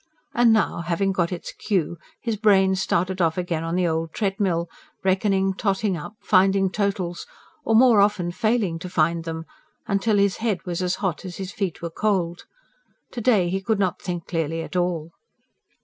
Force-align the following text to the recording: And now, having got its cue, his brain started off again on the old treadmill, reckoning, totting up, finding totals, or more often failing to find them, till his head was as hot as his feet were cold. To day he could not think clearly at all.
And 0.33 0.51
now, 0.51 0.81
having 0.81 1.11
got 1.11 1.31
its 1.31 1.51
cue, 1.51 1.99
his 2.19 2.35
brain 2.35 2.73
started 2.75 3.21
off 3.21 3.37
again 3.37 3.63
on 3.63 3.75
the 3.75 3.85
old 3.87 4.13
treadmill, 4.13 4.67
reckoning, 5.03 5.53
totting 5.53 5.95
up, 5.95 6.15
finding 6.21 6.71
totals, 6.71 7.27
or 7.63 7.75
more 7.75 8.01
often 8.01 8.31
failing 8.31 8.79
to 8.79 8.89
find 8.89 9.25
them, 9.25 9.45
till 9.99 10.17
his 10.17 10.37
head 10.37 10.65
was 10.65 10.81
as 10.81 10.95
hot 11.05 11.23
as 11.23 11.37
his 11.37 11.51
feet 11.51 11.83
were 11.83 11.91
cold. 11.91 12.45
To 13.11 13.21
day 13.21 13.47
he 13.49 13.61
could 13.61 13.77
not 13.77 14.01
think 14.01 14.25
clearly 14.25 14.63
at 14.63 14.75
all. 14.75 15.11